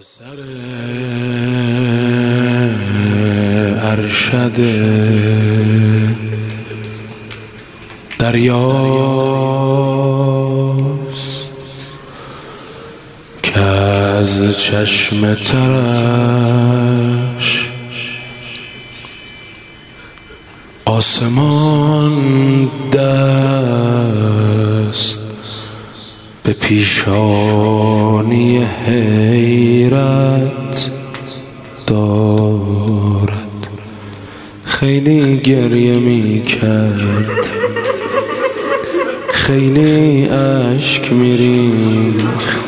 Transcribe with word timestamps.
سر 0.00 0.38
ارشد 3.82 4.56
دریاست 8.18 9.22
که 13.42 13.60
از 13.60 14.58
چشم 14.58 15.34
ترش 15.34 16.10
آسمان 20.84 22.14
دست 22.92 24.47
به 26.48 26.54
پیشانی 26.54 28.66
حیرت 28.86 30.90
دارد. 31.86 33.68
خیلی 34.64 35.36
گریه 35.36 35.98
می 35.98 36.42
کرد 36.42 37.46
خیلی 39.32 40.28
اشک 40.28 41.12
می 41.12 41.36
ریخت 41.36 42.64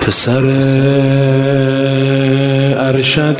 پسر 0.00 0.44
ارشد 2.78 3.38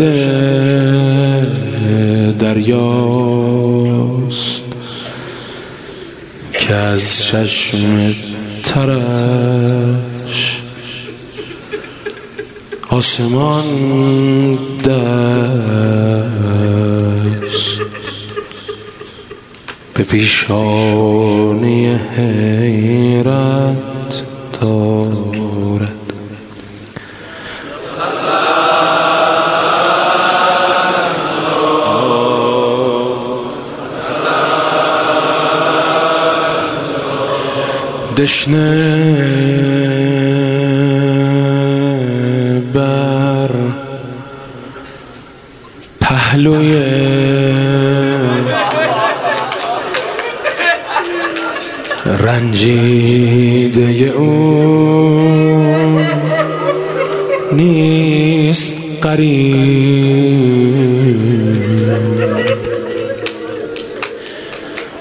دریاست 2.38 4.60
که 6.70 6.76
از 6.76 7.19
چشم 7.30 8.14
ترش. 8.64 10.62
آسمان 12.88 13.64
دست. 14.84 16.10
به 19.94 20.02
پیشانی 20.02 21.86
حیرت 22.16 23.89
دشنه 38.20 38.76
بر 42.74 43.50
پهلوی 46.00 46.74
رنجیده 52.06 53.80
او 54.16 54.40
نیست 57.52 58.76
قریب. 59.02 60.20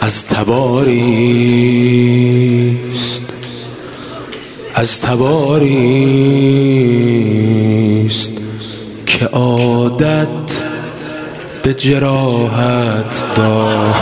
از 0.01 0.25
تباریست 0.25 1.49
از 4.79 5.01
تباریست 5.01 5.51
که 9.05 9.25
عادت 9.25 10.27
به 11.63 11.73
جراحت 11.73 13.35
دار. 13.35 13.95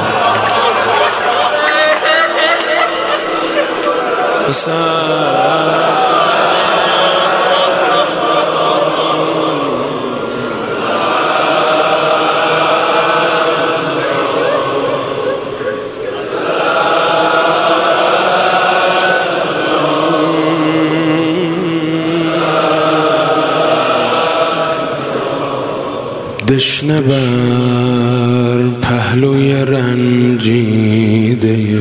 دشنه 26.57 27.01
بر 27.01 28.61
پهلوی 28.81 29.53
رنجیده 29.53 31.07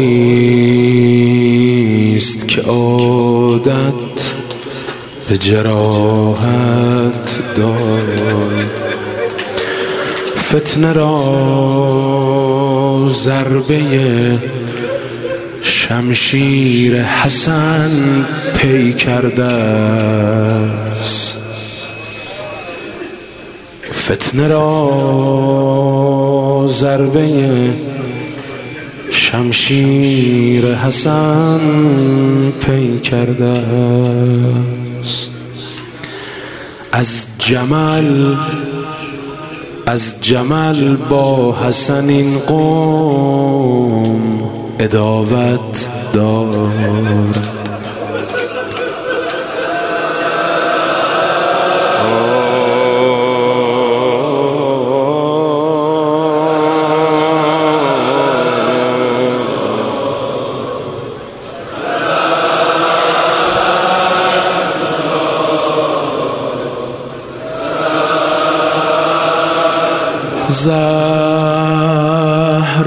که 2.47 2.61
عادت 2.61 3.93
به 5.29 5.37
جراحت 5.37 6.39
دارد. 7.57 8.84
فتنه 10.55 10.93
را 10.93 12.45
ضربه 13.09 14.39
شمشیر 15.61 17.01
حسن 17.01 18.25
پی 18.57 18.93
کرده 18.93 19.43
است. 19.43 21.39
فتنه 23.93 24.47
را 24.47 24.75
ضربه 26.67 27.69
شمشیر 29.11 30.65
حسن 30.75 31.59
پی 32.59 32.99
کرده 32.99 33.61
است. 35.03 35.31
از 36.91 37.25
جمل 37.39 38.35
از 39.87 40.21
جمل 40.21 40.95
با 40.95 41.55
حسن 41.55 42.09
این 42.09 42.37
قوم 42.37 44.15
اداوت 44.79 45.89
دارد 46.13 47.54
زهر 70.63 70.77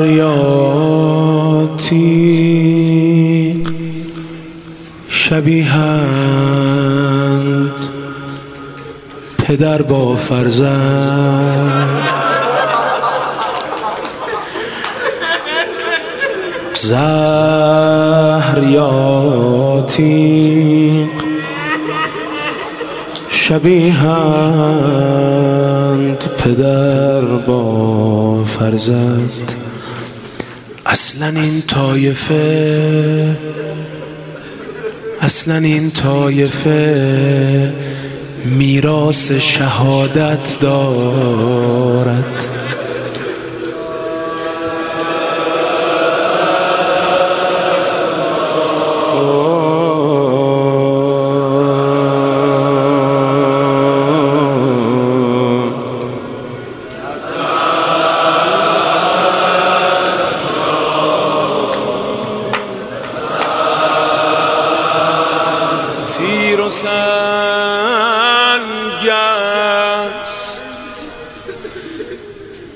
یا 0.07 1.69
تیق 1.89 3.69
شبیهند 5.09 6.29
پدر 9.39 9.83
با 9.83 10.17
فرزند. 10.17 12.09
زهر 16.75 18.63
یا 18.63 19.85
تیق 19.89 21.09
شبیهند 23.31 25.38
پدر 26.39 27.21
با 27.21 28.45
فرزند. 28.45 29.33
اصلا 30.87 31.27
این 31.41 31.63
طایفه 31.63 33.37
اصلا 35.21 35.57
این 35.57 35.91
طایفه 35.91 37.73
میراث 38.45 39.33
شهادت 39.33 40.61
دارد. 40.61 42.58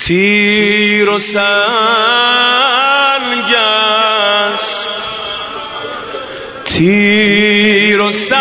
تیر 0.07 1.09
و 1.09 1.19
سنگ 1.19 1.43
است. 4.55 4.91
تیر 6.65 8.01
و 8.01 8.13
سنگ 8.13 8.39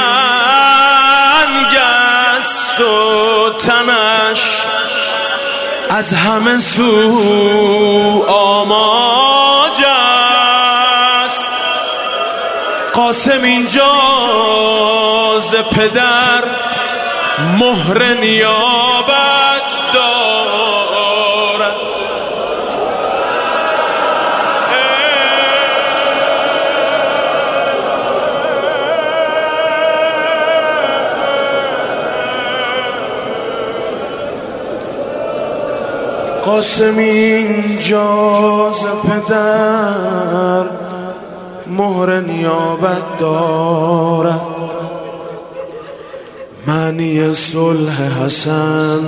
است 1.78 2.80
و 2.80 3.50
تنش 3.60 4.62
از 5.90 6.14
همه 6.14 6.60
سو 6.60 8.26
آماج 8.28 9.84
است. 11.26 11.48
قاسم 12.94 13.44
اینجا 13.44 13.94
ز 15.52 15.56
پدر 15.56 16.44
مهر 17.60 18.14
نیابت 18.14 19.31
قاسم 36.44 36.98
اینجا 36.98 38.74
ز 38.74 38.86
پدر 39.08 40.66
مهر 41.68 42.20
نیابت 42.20 43.20
دارد. 43.20 44.42
معنی 46.68 47.34
صلح 47.34 48.24
حسن 48.26 49.00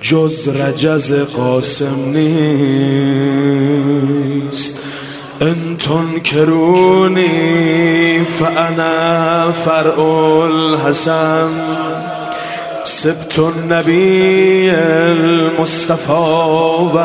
جز 0.00 0.48
رجز 0.48 1.12
قاسم 1.12 2.04
نیست. 2.14 3.48
انتون 5.40 6.20
کرونی 6.20 7.28
فانا 8.38 9.52
فرع 9.52 10.00
الحسن 10.00 11.48
سبت 13.02 13.38
النبی 13.38 14.70
المصطفى 14.70 16.12
و 16.94 16.98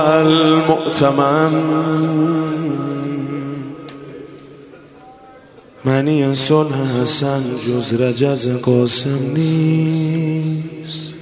معنی 5.86 6.34
صلح 6.34 7.02
حسن 7.02 7.44
جز 7.68 8.02
رجز 8.02 8.48
قاسم 8.48 9.20
نیست. 9.34 11.14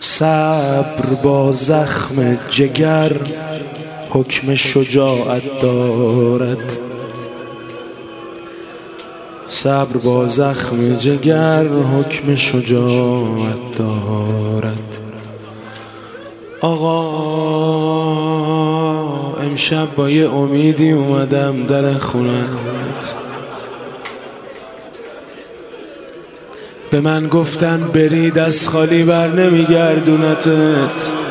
صبر 0.00 1.06
با 1.22 1.52
زخم 1.52 2.38
جگر 2.50 3.12
حکم 4.10 4.54
شجاعت 4.54 5.60
دارد. 5.62 6.87
صبر 9.62 9.96
با 9.96 10.26
زخم 10.26 10.96
جگر 10.96 11.66
حکم 11.66 12.34
شجاعت 12.34 13.78
دارد. 13.78 14.78
آقا 16.60 16.98
امشب 19.42 19.94
با 19.96 20.10
یه 20.10 20.34
امیدی 20.34 20.92
اومدم 20.92 21.66
در 21.66 21.94
خونت. 21.94 22.44
به 26.90 27.00
من 27.00 27.28
گفتن 27.28 27.80
برید 27.94 28.38
از 28.38 28.68
خالی 28.68 29.02
بر 29.02 29.28
نمیگردونتت. 29.28 31.27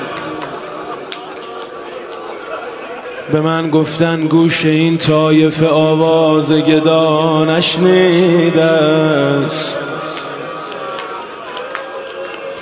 به 3.32 3.42
من 3.42 3.70
گفتن 3.70 4.28
گوش 4.28 4.66
این 4.66 4.98
طایف 4.98 5.64
آواز 5.64 6.52
گدا 6.52 7.46
نشنیده 7.46 8.64
است 8.64 9.78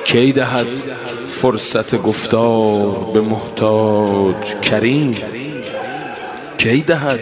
کی 0.03 0.31
دهد 0.31 0.67
فرصت 1.25 1.95
گفتار 1.95 3.09
به 3.13 3.21
محتاج 3.21 4.56
کریم؟ 4.62 5.17
کی 6.57 6.81
دهد 6.81 7.19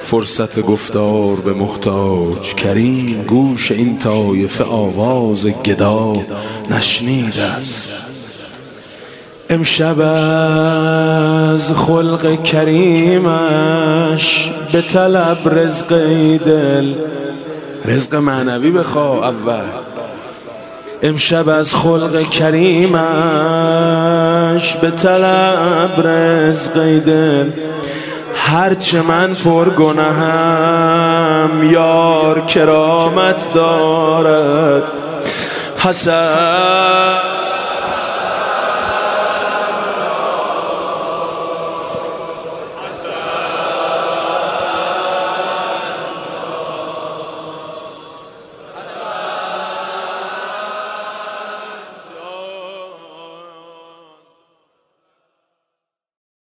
فرصت 0.00 0.60
گفتار 0.60 1.36
به 1.36 1.52
محتاج 1.52 2.54
کریم؟ 2.54 3.22
گوش 3.22 3.72
این 3.72 3.98
طایفه 3.98 4.64
آواز 4.64 5.46
گدا 5.46 6.26
نشنیده 6.70 7.42
است 7.42 7.90
امشب 9.50 10.00
از 10.00 11.72
خلق 11.72 12.42
کریمش 12.42 13.70
به 14.72 14.82
طلب 14.82 15.38
رزق 15.46 15.88
دل. 16.36 16.94
رزق 17.84 18.14
معنوی 18.14 18.70
بخوا 18.70 19.28
اول. 19.28 19.64
امشب 21.02 21.48
از 21.48 21.74
خلق 21.74 22.30
کریمش 22.30 22.96
به 24.76 24.90
طلب 24.90 26.06
رزق 26.06 26.98
دل. 26.98 27.50
هرچه 28.34 29.02
من 29.02 29.34
پر 29.34 29.70
گناهم 29.70 31.64
یار 31.72 32.40
کرامت 32.40 33.54
دارد. 33.54 34.82
حسن 35.78 37.33